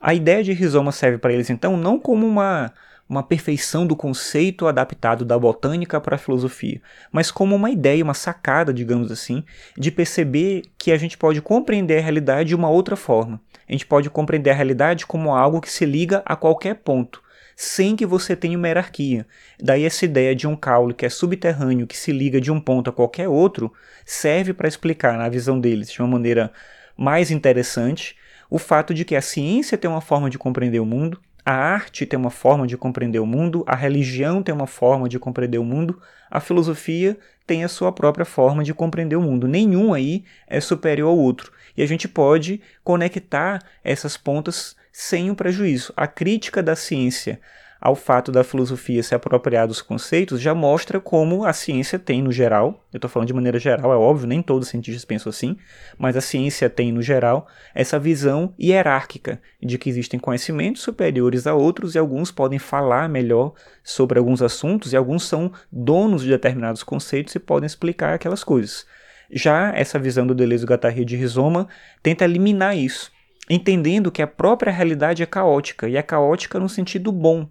A 0.00 0.12
ideia 0.12 0.42
de 0.42 0.52
rizoma 0.52 0.90
serve 0.90 1.18
para 1.18 1.32
eles 1.32 1.48
então 1.48 1.76
não 1.76 2.00
como 2.00 2.26
uma 2.26 2.72
uma 3.08 3.22
perfeição 3.22 3.86
do 3.86 3.94
conceito 3.94 4.66
adaptado 4.66 5.24
da 5.24 5.38
botânica 5.38 6.00
para 6.00 6.16
a 6.16 6.18
filosofia, 6.18 6.80
mas 7.12 7.30
como 7.30 7.54
uma 7.54 7.70
ideia, 7.70 8.02
uma 8.02 8.14
sacada, 8.14 8.74
digamos 8.74 9.12
assim, 9.12 9.44
de 9.76 9.90
perceber 9.90 10.62
que 10.76 10.90
a 10.90 10.96
gente 10.96 11.16
pode 11.16 11.40
compreender 11.40 11.98
a 11.98 12.02
realidade 12.02 12.48
de 12.48 12.54
uma 12.54 12.68
outra 12.68 12.96
forma. 12.96 13.40
A 13.68 13.72
gente 13.72 13.86
pode 13.86 14.10
compreender 14.10 14.50
a 14.50 14.54
realidade 14.54 15.06
como 15.06 15.34
algo 15.34 15.60
que 15.60 15.70
se 15.70 15.84
liga 15.84 16.22
a 16.24 16.34
qualquer 16.34 16.74
ponto, 16.76 17.22
sem 17.54 17.96
que 17.96 18.04
você 18.04 18.34
tenha 18.34 18.58
uma 18.58 18.68
hierarquia. 18.68 19.26
Daí 19.60 19.84
essa 19.84 20.04
ideia 20.04 20.34
de 20.34 20.46
um 20.46 20.56
caule 20.56 20.94
que 20.94 21.06
é 21.06 21.08
subterrâneo, 21.08 21.86
que 21.86 21.96
se 21.96 22.12
liga 22.12 22.40
de 22.40 22.50
um 22.50 22.60
ponto 22.60 22.90
a 22.90 22.92
qualquer 22.92 23.28
outro, 23.28 23.72
serve 24.04 24.52
para 24.52 24.68
explicar, 24.68 25.16
na 25.16 25.28
visão 25.28 25.58
deles, 25.58 25.90
de 25.90 26.00
uma 26.00 26.08
maneira 26.08 26.52
mais 26.96 27.30
interessante 27.30 28.16
o 28.48 28.58
fato 28.58 28.94
de 28.94 29.04
que 29.04 29.16
a 29.16 29.20
ciência 29.20 29.76
tem 29.76 29.90
uma 29.90 30.00
forma 30.00 30.30
de 30.30 30.38
compreender 30.38 30.80
o 30.80 30.86
mundo, 30.86 31.20
a 31.46 31.54
arte 31.54 32.04
tem 32.04 32.18
uma 32.18 32.28
forma 32.28 32.66
de 32.66 32.76
compreender 32.76 33.20
o 33.20 33.26
mundo, 33.26 33.62
a 33.68 33.76
religião 33.76 34.42
tem 34.42 34.52
uma 34.52 34.66
forma 34.66 35.08
de 35.08 35.16
compreender 35.16 35.58
o 35.58 35.64
mundo, 35.64 36.02
a 36.28 36.40
filosofia 36.40 37.16
tem 37.46 37.62
a 37.62 37.68
sua 37.68 37.92
própria 37.92 38.24
forma 38.26 38.64
de 38.64 38.74
compreender 38.74 39.14
o 39.14 39.22
mundo. 39.22 39.46
Nenhum 39.46 39.94
aí 39.94 40.24
é 40.48 40.60
superior 40.60 41.08
ao 41.08 41.16
outro. 41.16 41.52
E 41.76 41.84
a 41.84 41.86
gente 41.86 42.08
pode 42.08 42.60
conectar 42.82 43.62
essas 43.84 44.16
pontas 44.16 44.74
sem 44.90 45.30
o 45.30 45.36
prejuízo. 45.36 45.92
A 45.96 46.08
crítica 46.08 46.60
da 46.60 46.74
ciência 46.74 47.40
ao 47.80 47.94
fato 47.94 48.32
da 48.32 48.42
filosofia 48.42 49.02
se 49.02 49.14
apropriar 49.14 49.66
dos 49.66 49.82
conceitos 49.82 50.40
já 50.40 50.54
mostra 50.54 50.98
como 50.98 51.44
a 51.44 51.52
ciência 51.52 51.98
tem 51.98 52.22
no 52.22 52.32
geral, 52.32 52.84
eu 52.92 52.98
estou 52.98 53.10
falando 53.10 53.28
de 53.28 53.34
maneira 53.34 53.58
geral, 53.58 53.92
é 53.92 53.96
óbvio, 53.96 54.26
nem 54.26 54.42
todos 54.42 54.66
os 54.66 54.70
cientistas 54.70 55.04
pensam 55.04 55.30
assim, 55.30 55.56
mas 55.98 56.16
a 56.16 56.20
ciência 56.20 56.70
tem 56.70 56.90
no 56.90 57.02
geral 57.02 57.46
essa 57.74 57.98
visão 57.98 58.54
hierárquica 58.58 59.40
de 59.62 59.78
que 59.78 59.90
existem 59.90 60.18
conhecimentos 60.18 60.82
superiores 60.82 61.46
a 61.46 61.54
outros 61.54 61.94
e 61.94 61.98
alguns 61.98 62.30
podem 62.30 62.58
falar 62.58 63.08
melhor 63.08 63.52
sobre 63.84 64.18
alguns 64.18 64.42
assuntos 64.42 64.92
e 64.92 64.96
alguns 64.96 65.24
são 65.24 65.52
donos 65.70 66.22
de 66.22 66.30
determinados 66.30 66.82
conceitos 66.82 67.34
e 67.34 67.38
podem 67.38 67.66
explicar 67.66 68.14
aquelas 68.14 68.42
coisas. 68.42 68.86
Já 69.30 69.72
essa 69.74 69.98
visão 69.98 70.26
do 70.26 70.34
Deleuze 70.34 70.64
Guattari 70.64 71.04
de 71.04 71.16
Rizoma 71.16 71.68
tenta 72.02 72.24
eliminar 72.24 72.76
isso, 72.76 73.10
entendendo 73.50 74.10
que 74.10 74.22
a 74.22 74.26
própria 74.26 74.72
realidade 74.72 75.22
é 75.22 75.26
caótica 75.26 75.88
e 75.88 75.96
é 75.96 76.02
caótica 76.02 76.58
no 76.58 76.68
sentido 76.68 77.10
bom, 77.10 77.48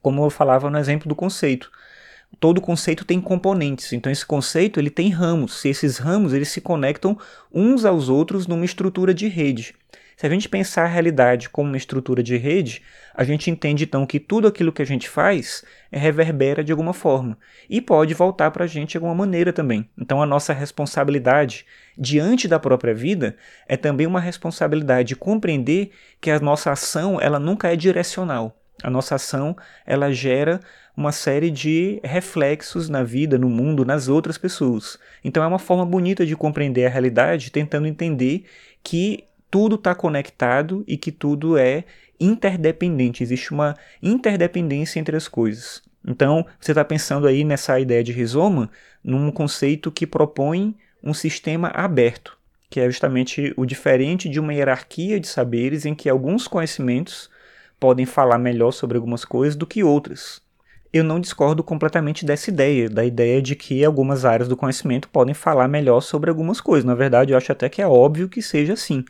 como 0.00 0.24
eu 0.24 0.30
falava 0.30 0.70
no 0.70 0.78
exemplo 0.78 1.08
do 1.08 1.14
conceito. 1.14 1.70
Todo 2.40 2.60
conceito 2.60 3.04
tem 3.04 3.20
componentes, 3.20 3.92
então 3.92 4.10
esse 4.10 4.24
conceito 4.24 4.80
ele 4.80 4.90
tem 4.90 5.10
ramos, 5.10 5.64
e 5.64 5.68
esses 5.68 5.98
ramos 5.98 6.32
eles 6.32 6.48
se 6.48 6.60
conectam 6.60 7.18
uns 7.52 7.84
aos 7.84 8.08
outros 8.08 8.46
numa 8.46 8.64
estrutura 8.64 9.12
de 9.12 9.28
rede. 9.28 9.74
Se 10.16 10.26
a 10.26 10.30
gente 10.30 10.48
pensar 10.48 10.84
a 10.84 10.88
realidade 10.88 11.48
como 11.48 11.68
uma 11.68 11.76
estrutura 11.76 12.22
de 12.22 12.36
rede, 12.36 12.80
a 13.14 13.24
gente 13.24 13.50
entende 13.50 13.84
então 13.84 14.06
que 14.06 14.20
tudo 14.20 14.46
aquilo 14.46 14.72
que 14.72 14.80
a 14.80 14.86
gente 14.86 15.08
faz 15.08 15.64
é 15.90 15.98
reverbera 15.98 16.62
de 16.62 16.70
alguma 16.70 16.92
forma 16.92 17.36
e 17.68 17.80
pode 17.80 18.14
voltar 18.14 18.50
para 18.50 18.64
a 18.64 18.68
gente 18.68 18.92
de 18.92 18.98
alguma 18.98 19.14
maneira 19.14 19.52
também. 19.52 19.88
Então 19.98 20.22
a 20.22 20.26
nossa 20.26 20.52
responsabilidade 20.52 21.66
diante 21.98 22.46
da 22.46 22.60
própria 22.60 22.94
vida 22.94 23.36
é 23.66 23.76
também 23.76 24.06
uma 24.06 24.20
responsabilidade 24.20 25.08
de 25.08 25.16
compreender 25.16 25.90
que 26.20 26.30
a 26.30 26.38
nossa 26.38 26.70
ação 26.70 27.20
ela 27.20 27.40
nunca 27.40 27.72
é 27.72 27.76
direcional. 27.76 28.61
A 28.82 28.90
nossa 28.90 29.14
ação, 29.14 29.56
ela 29.86 30.12
gera 30.12 30.60
uma 30.96 31.12
série 31.12 31.50
de 31.50 32.00
reflexos 32.04 32.88
na 32.88 33.02
vida, 33.02 33.38
no 33.38 33.48
mundo, 33.48 33.84
nas 33.84 34.08
outras 34.08 34.36
pessoas. 34.36 34.98
Então 35.24 35.42
é 35.42 35.46
uma 35.46 35.58
forma 35.58 35.86
bonita 35.86 36.26
de 36.26 36.36
compreender 36.36 36.86
a 36.86 36.90
realidade, 36.90 37.50
tentando 37.50 37.86
entender 37.86 38.44
que 38.82 39.24
tudo 39.50 39.76
está 39.76 39.94
conectado 39.94 40.84
e 40.86 40.96
que 40.96 41.12
tudo 41.12 41.56
é 41.56 41.84
interdependente. 42.18 43.22
Existe 43.22 43.52
uma 43.52 43.76
interdependência 44.02 44.98
entre 44.98 45.16
as 45.16 45.28
coisas. 45.28 45.82
Então, 46.06 46.44
você 46.58 46.72
está 46.72 46.84
pensando 46.84 47.26
aí 47.26 47.44
nessa 47.44 47.78
ideia 47.78 48.02
de 48.02 48.12
rizoma, 48.12 48.70
num 49.04 49.30
conceito 49.30 49.90
que 49.90 50.06
propõe 50.06 50.74
um 51.02 51.14
sistema 51.14 51.68
aberto, 51.68 52.36
que 52.70 52.80
é 52.80 52.86
justamente 52.86 53.52
o 53.56 53.64
diferente 53.64 54.28
de 54.28 54.40
uma 54.40 54.54
hierarquia 54.54 55.20
de 55.20 55.28
saberes 55.28 55.84
em 55.84 55.94
que 55.94 56.08
alguns 56.08 56.48
conhecimentos 56.48 57.30
podem 57.82 58.06
falar 58.06 58.38
melhor 58.38 58.70
sobre 58.70 58.96
algumas 58.96 59.24
coisas 59.24 59.56
do 59.56 59.66
que 59.66 59.82
outras. 59.82 60.40
Eu 60.92 61.02
não 61.02 61.18
discordo 61.18 61.64
completamente 61.64 62.24
dessa 62.24 62.48
ideia, 62.48 62.88
da 62.88 63.04
ideia 63.04 63.42
de 63.42 63.56
que 63.56 63.84
algumas 63.84 64.24
áreas 64.24 64.48
do 64.48 64.56
conhecimento 64.56 65.08
podem 65.08 65.34
falar 65.34 65.66
melhor 65.66 66.00
sobre 66.00 66.30
algumas 66.30 66.60
coisas. 66.60 66.84
Na 66.84 66.94
verdade, 66.94 67.32
eu 67.32 67.36
acho 67.36 67.50
até 67.50 67.68
que 67.68 67.82
é 67.82 67.86
óbvio 67.88 68.28
que 68.28 68.40
seja 68.40 68.74
assim. 68.74 69.04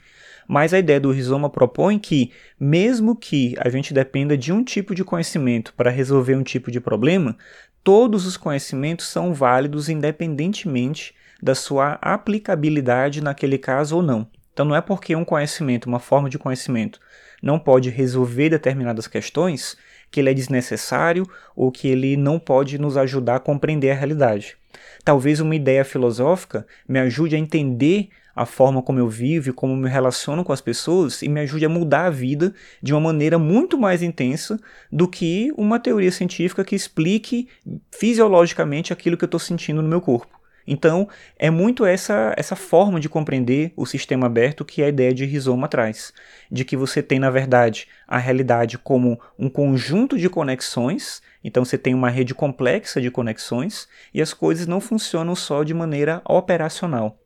Mas 0.49 0.73
a 0.73 0.79
ideia 0.79 0.99
do 0.99 1.13
rizoma 1.13 1.51
propõe 1.51 1.99
que, 1.99 2.33
mesmo 2.59 3.15
que 3.15 3.55
a 3.59 3.69
gente 3.69 3.93
dependa 3.93 4.39
de 4.39 4.51
um 4.55 4.65
tipo 4.65 4.95
de 4.95 5.05
conhecimento 5.05 5.75
para 5.75 5.91
resolver 5.91 6.35
um 6.35 6.43
tipo 6.43 6.71
de 6.71 6.81
problema, 6.81 7.37
todos 7.85 8.25
os 8.25 8.39
conhecimentos 8.39 9.07
são 9.07 9.35
válidos 9.35 9.91
independentemente 9.91 11.15
da 11.43 11.55
sua 11.55 11.99
aplicabilidade 12.01 13.23
naquele 13.23 13.59
caso 13.59 13.97
ou 13.97 14.03
não. 14.03 14.27
Então 14.51 14.65
não 14.65 14.75
é 14.75 14.81
porque 14.81 15.15
um 15.15 15.27
conhecimento, 15.27 15.87
uma 15.87 15.99
forma 15.99 16.31
de 16.31 16.39
conhecimento, 16.39 16.99
não 17.43 17.59
pode 17.59 17.91
resolver 17.91 18.49
determinadas 18.51 19.07
questões 19.07 19.77
que 20.11 20.21
ele 20.21 20.31
é 20.31 20.35
desnecessário 20.35 21.27
ou 21.57 21.73
que 21.73 21.89
ele 21.89 22.17
não 22.17 22.39
pode 22.39 22.79
nos 22.79 22.97
ajudar 22.97 23.37
a 23.37 23.41
compreender 23.41 23.91
a 23.91 23.95
realidade. 23.95 24.57
Talvez 25.05 25.41
uma 25.41 25.57
ideia 25.57 25.85
filosófica 25.85 26.67
me 26.89 27.01
ajude 27.01 27.35
a 27.35 27.39
entender 27.39 28.11
a 28.35 28.47
forma 28.47 28.83
como 28.83 28.99
eu 28.99 29.09
vivo 29.09 29.51
e 29.51 29.53
como 29.53 29.77
me 29.77 29.89
relaciono 29.89 30.45
com 30.45 30.53
as 30.53 30.61
pessoas 30.61 31.23
e 31.23 31.29
me 31.29 31.41
ajude 31.41 31.67
a 31.67 31.69
mudar 31.69 32.07
a 32.07 32.11
vida 32.11 32.55
de 32.83 32.93
uma 32.93 33.01
maneira 33.01 33.39
muito 33.39 33.77
mais 33.77 34.03
intensa 34.03 34.59
do 34.91 35.07
que 35.07 35.53
uma 35.57 35.79
teoria 35.79 36.11
científica 36.11 36.65
que 36.65 36.75
explique 36.75 37.49
fisiologicamente 37.91 38.93
aquilo 38.93 39.17
que 39.17 39.25
eu 39.25 39.27
estou 39.27 39.41
sentindo 39.41 39.83
no 39.83 39.89
meu 39.89 40.01
corpo. 40.01 40.42
Então, 40.67 41.09
é 41.37 41.51
muito 41.51 41.85
essa, 41.85 42.35
essa 42.37 42.55
forma 42.55 43.01
de 43.01 43.09
compreender 43.09 43.73
o 43.77 43.85
sistema 43.85 44.27
aberto 44.27 44.65
que 44.65 44.83
a 44.83 44.89
ideia 44.89 45.13
de 45.13 45.25
rizoma 45.25 45.69
traz. 45.69 46.13
De 46.51 46.65
que 46.65 46.77
você 46.77 47.03
tem, 47.03 47.19
na 47.19 47.31
verdade, 47.31 47.89
a 48.07 48.19
realidade 48.19 48.79
como 48.79 49.21
um 49.39 49.49
conjunto 49.49 50.17
de 50.17 50.29
conexões, 50.29 51.23
então 51.43 51.65
você 51.65 51.77
tem 51.77 51.95
uma 51.95 52.11
rede 52.11 52.35
complexa 52.35 53.01
de 53.01 53.11
conexões, 53.11 53.89
e 54.15 54.23
as 54.23 54.33
coisas 54.33 54.67
não 54.67 54.81
funcionam 54.81 55.35
só 55.35 55.65
de 55.65 55.75
maneira 55.75 56.23
operacional. 56.25 57.19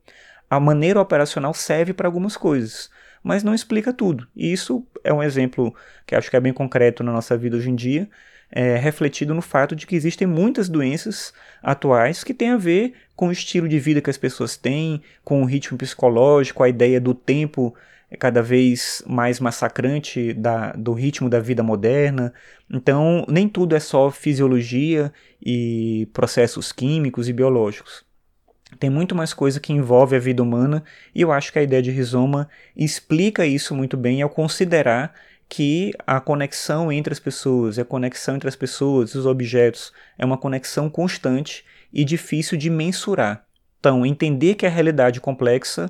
A 0.49 0.59
maneira 0.59 1.01
operacional 1.01 1.53
serve 1.53 1.93
para 1.93 2.07
algumas 2.07 2.37
coisas, 2.37 2.89
mas 3.21 3.43
não 3.43 3.53
explica 3.53 3.91
tudo. 3.91 4.27
E 4.35 4.51
isso 4.51 4.87
é 5.03 5.13
um 5.13 5.21
exemplo 5.21 5.75
que 6.05 6.15
acho 6.15 6.29
que 6.29 6.37
é 6.37 6.39
bem 6.39 6.53
concreto 6.53 7.03
na 7.03 7.11
nossa 7.11 7.37
vida 7.37 7.57
hoje 7.57 7.69
em 7.69 7.75
dia, 7.75 8.09
é, 8.51 8.77
refletido 8.77 9.33
no 9.33 9.41
fato 9.41 9.75
de 9.75 9.85
que 9.85 9.95
existem 9.95 10.27
muitas 10.27 10.69
doenças 10.69 11.33
atuais 11.61 12.23
que 12.23 12.33
têm 12.33 12.51
a 12.51 12.57
ver 12.57 12.93
com 13.15 13.27
o 13.27 13.31
estilo 13.31 13.67
de 13.67 13.79
vida 13.79 14.01
que 14.01 14.09
as 14.09 14.17
pessoas 14.17 14.55
têm, 14.55 15.01
com 15.23 15.41
o 15.41 15.45
ritmo 15.45 15.77
psicológico, 15.77 16.63
a 16.63 16.69
ideia 16.69 16.99
do 16.99 17.13
tempo 17.13 17.73
cada 18.19 18.41
vez 18.41 19.03
mais 19.05 19.39
massacrante 19.39 20.33
da, 20.33 20.71
do 20.71 20.93
ritmo 20.93 21.29
da 21.29 21.39
vida 21.39 21.61
moderna. 21.61 22.33
Então, 22.71 23.25
nem 23.27 23.49
tudo 23.49 23.75
é 23.75 23.79
só 23.79 24.09
fisiologia 24.09 25.11
e 25.45 26.07
processos 26.13 26.71
químicos 26.71 27.27
e 27.27 27.33
biológicos. 27.33 28.05
Tem 28.79 28.89
muito 28.89 29.15
mais 29.15 29.33
coisa 29.33 29.59
que 29.59 29.73
envolve 29.73 30.15
a 30.15 30.19
vida 30.19 30.43
humana 30.43 30.83
e 31.15 31.21
eu 31.21 31.31
acho 31.31 31.51
que 31.51 31.59
a 31.59 31.63
ideia 31.63 31.81
de 31.81 31.91
rizoma 31.91 32.49
explica 32.75 33.45
isso 33.45 33.73
muito 33.73 33.97
bem 33.97 34.21
ao 34.21 34.29
considerar 34.29 35.13
que 35.49 35.93
a 36.05 36.19
conexão 36.19 36.91
entre 36.91 37.13
as 37.13 37.19
pessoas, 37.19 37.79
a 37.79 37.85
conexão 37.85 38.35
entre 38.35 38.49
as 38.49 38.55
pessoas 38.55 39.11
e 39.11 39.17
os 39.17 39.25
objetos 39.25 39.93
é 40.17 40.25
uma 40.25 40.37
conexão 40.37 40.89
constante 40.89 41.65
e 41.91 42.03
difícil 42.03 42.57
de 42.57 42.69
mensurar. 42.69 43.45
Então, 43.79 44.05
entender 44.05 44.55
que 44.55 44.65
a 44.65 44.69
realidade 44.69 45.21
complexa 45.21 45.89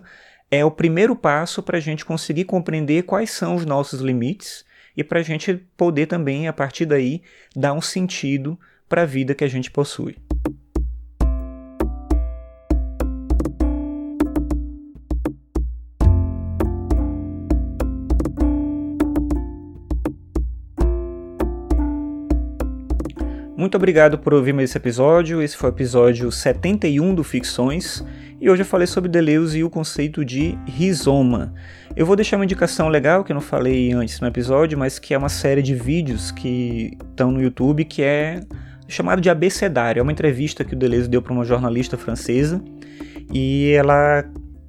é 0.51 0.63
o 0.63 0.71
primeiro 0.71 1.15
passo 1.15 1.63
para 1.63 1.77
a 1.77 1.81
gente 1.81 2.05
conseguir 2.05 2.45
compreender 2.45 3.03
quais 3.03 3.31
são 3.31 3.55
os 3.55 3.65
nossos 3.65 4.01
limites 4.01 4.63
e 4.95 5.03
para 5.03 5.19
a 5.19 5.23
gente 5.23 5.55
poder 5.75 6.07
também, 6.07 6.47
a 6.47 6.53
partir 6.53 6.85
daí, 6.85 7.21
dar 7.55 7.73
um 7.73 7.81
sentido 7.81 8.59
para 8.87 9.03
a 9.03 9.05
vida 9.05 9.35
que 9.35 9.43
a 9.43 9.47
gente 9.47 9.69
possui. 9.69 10.17
Muito 23.57 23.75
obrigado 23.75 24.19
por 24.19 24.35
ouvir 24.35 24.53
mais 24.53 24.69
esse 24.69 24.77
episódio. 24.77 25.41
Esse 25.41 25.57
foi 25.57 25.71
o 25.71 25.73
episódio 25.73 26.31
71 26.31 27.15
do 27.15 27.23
Ficções. 27.23 28.05
E 28.39 28.47
hoje 28.47 28.61
eu 28.61 28.65
falei 28.67 28.85
sobre 28.85 29.09
Deleuze 29.09 29.57
e 29.57 29.63
o 29.63 29.69
conceito 29.69 30.23
de 30.23 30.55
rizoma. 30.67 31.55
Eu 31.95 32.05
vou 32.05 32.15
deixar 32.15 32.37
uma 32.37 32.45
indicação 32.45 32.87
legal 32.87 33.23
que 33.23 33.31
eu 33.31 33.33
não 33.33 33.41
falei 33.41 33.91
antes 33.93 34.19
no 34.19 34.27
episódio, 34.27 34.77
mas 34.77 34.99
que 34.99 35.11
é 35.11 35.17
uma 35.17 35.27
série 35.27 35.63
de 35.63 35.73
vídeos 35.73 36.29
que 36.29 36.95
estão 37.09 37.31
no 37.31 37.41
YouTube 37.41 37.83
que 37.83 38.03
é 38.03 38.41
chamado 38.87 39.19
de 39.19 39.29
Abecedário. 39.29 40.01
É 40.01 40.03
uma 40.03 40.11
entrevista 40.11 40.63
que 40.63 40.75
o 40.75 40.77
Deleuze 40.77 41.09
deu 41.09 41.23
para 41.23 41.33
uma 41.33 41.43
jornalista 41.43 41.97
francesa 41.97 42.63
e 43.33 43.71
ela 43.71 44.23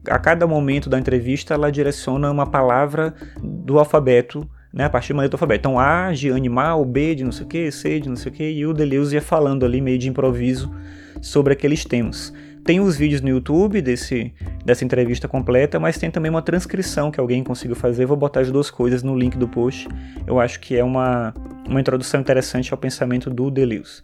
a 0.09 0.19
cada 0.19 0.47
momento 0.47 0.89
da 0.89 0.99
entrevista 0.99 1.53
ela 1.53 1.71
direciona 1.71 2.31
uma 2.31 2.47
palavra 2.47 3.13
do 3.43 3.79
alfabeto 3.79 4.49
né, 4.73 4.85
a 4.85 4.91
partir 4.91 5.13
do 5.13 5.19
letra 5.19 5.31
do 5.31 5.35
alfabeto. 5.35 5.61
Então, 5.61 5.79
A 5.79 6.13
de 6.13 6.31
animal, 6.31 6.85
B 6.85 7.15
de 7.15 7.25
não 7.25 7.33
sei 7.33 7.45
o 7.45 7.49
que, 7.49 7.71
C 7.71 8.01
de 8.01 8.09
não 8.09 8.17
sei 8.17 8.31
o 8.33 8.35
que, 8.35 8.51
e 8.51 8.67
o 8.67 8.73
Deleuze 8.73 9.15
ia 9.15 9.23
falando 9.23 9.65
ali 9.65 9.81
meio 9.81 9.99
de 9.99 10.09
improviso 10.09 10.73
sobre 11.21 11.53
aqueles 11.53 11.85
temas. 11.85 12.33
Tem 12.65 12.81
os 12.81 12.97
vídeos 12.99 13.23
no 13.23 13.31
YouTube 13.31 13.81
desse, 13.81 14.33
dessa 14.63 14.85
entrevista 14.85 15.27
completa, 15.27 15.81
mas 15.81 15.97
tem 15.97 16.11
também 16.11 16.31
uma 16.31 16.43
transcrição 16.43 17.11
que 17.11 17.19
alguém 17.19 17.43
conseguiu 17.43 17.75
fazer. 17.75 18.05
Vou 18.05 18.17
botar 18.17 18.41
as 18.41 18.53
duas 18.53 18.71
coisas 18.71 19.03
no 19.03 19.17
link 19.19 19.39
do 19.39 19.49
post. 19.49 19.89
Eu 20.27 20.39
acho 20.39 20.61
que 20.61 20.77
é 20.77 20.85
uma, 20.85 21.33
uma 21.67 21.81
introdução 21.81 22.21
interessante 22.21 22.71
ao 22.71 22.77
pensamento 22.77 23.31
do 23.31 23.51
Deleuze. 23.51 24.03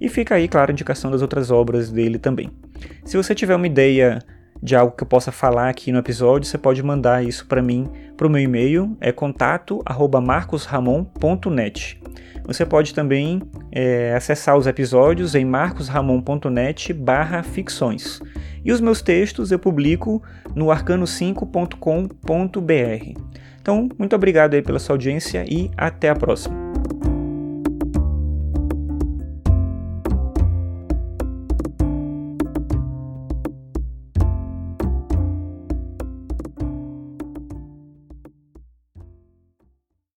E 0.00 0.08
fica 0.08 0.34
aí, 0.34 0.48
claro, 0.48 0.70
a 0.70 0.72
indicação 0.72 1.10
das 1.10 1.22
outras 1.22 1.52
obras 1.52 1.92
dele 1.92 2.18
também. 2.18 2.50
Se 3.04 3.16
você 3.16 3.32
tiver 3.32 3.54
uma 3.54 3.66
ideia 3.66 4.18
de 4.62 4.76
algo 4.76 4.94
que 4.94 5.02
eu 5.02 5.08
possa 5.08 5.32
falar 5.32 5.68
aqui 5.68 5.90
no 5.90 5.98
episódio, 5.98 6.48
você 6.48 6.58
pode 6.58 6.80
mandar 6.82 7.24
isso 7.24 7.46
para 7.46 7.62
mim 7.62 7.88
para 8.16 8.26
o 8.26 8.30
meu 8.30 8.42
e-mail, 8.42 8.96
é 9.00 9.12
contato@marcosramon.net. 9.12 12.00
Você 12.44 12.66
pode 12.66 12.94
também 12.94 13.40
é, 13.72 14.14
acessar 14.14 14.56
os 14.56 14.66
episódios 14.66 15.34
em 15.34 15.44
marcosramon.net/ficções. 15.44 18.20
E 18.64 18.72
os 18.72 18.80
meus 18.80 19.00
textos 19.00 19.50
eu 19.50 19.58
publico 19.58 20.22
no 20.54 20.66
arcano5.com.br. 20.66 23.20
Então, 23.60 23.88
muito 23.98 24.16
obrigado 24.16 24.54
aí 24.54 24.62
pela 24.62 24.78
sua 24.78 24.94
audiência 24.94 25.44
e 25.48 25.70
até 25.76 26.08
a 26.08 26.14
próxima. 26.14 26.69